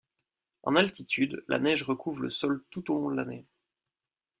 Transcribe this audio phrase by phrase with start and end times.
[0.63, 3.45] En altitude la neige recouvre le sol tout au long de l'année.